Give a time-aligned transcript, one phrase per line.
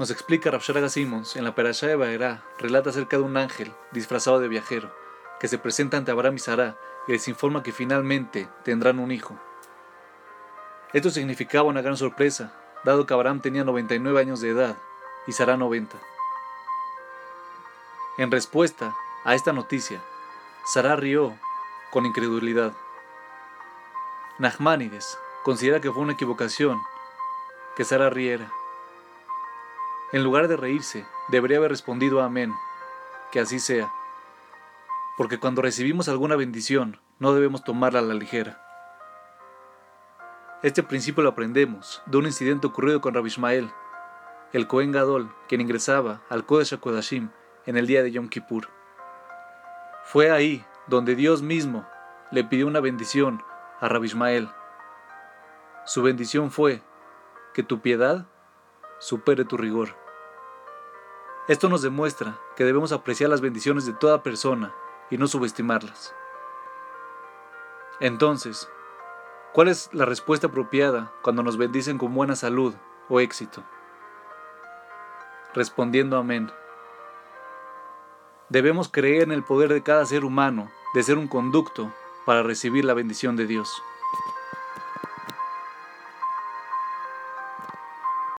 [0.00, 4.40] Nos explica Rafsharaga Simons en la Perashá de Baerá, relata acerca de un ángel disfrazado
[4.40, 4.90] de viajero
[5.38, 9.38] que se presenta ante Abraham y Sarah y les informa que finalmente tendrán un hijo.
[10.94, 12.50] Esto significaba una gran sorpresa,
[12.82, 14.78] dado que Abraham tenía 99 años de edad
[15.26, 15.98] y Sarah 90.
[18.16, 20.00] En respuesta a esta noticia,
[20.64, 21.36] Sarah rió
[21.90, 22.72] con incredulidad.
[24.38, 26.80] Nachmanides considera que fue una equivocación
[27.76, 28.50] que Sara riera.
[30.12, 32.52] En lugar de reírse, debería haber respondido amén,
[33.30, 33.92] que así sea.
[35.16, 38.60] Porque cuando recibimos alguna bendición, no debemos tomarla a la ligera.
[40.62, 43.70] Este principio lo aprendemos de un incidente ocurrido con Rabbi Ishmael,
[44.52, 47.30] el Cohen Gadol, quien ingresaba al Kodesh HaKodashim
[47.66, 48.68] en el día de Yom Kippur.
[50.04, 51.86] Fue ahí donde Dios mismo
[52.32, 53.42] le pidió una bendición
[53.80, 54.48] a Rabbi Ishmael.
[55.86, 56.82] Su bendición fue
[57.54, 58.26] que tu piedad
[59.00, 59.96] supere tu rigor.
[61.48, 64.72] Esto nos demuestra que debemos apreciar las bendiciones de toda persona
[65.10, 66.14] y no subestimarlas.
[67.98, 68.70] Entonces,
[69.52, 72.74] ¿cuál es la respuesta apropiada cuando nos bendicen con buena salud
[73.08, 73.64] o éxito?
[75.54, 76.52] Respondiendo amén.
[78.48, 81.92] Debemos creer en el poder de cada ser humano de ser un conducto
[82.26, 83.82] para recibir la bendición de Dios.